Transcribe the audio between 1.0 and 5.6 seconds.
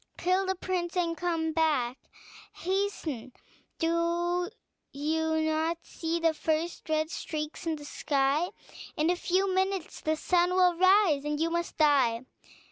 come back; hasten: do you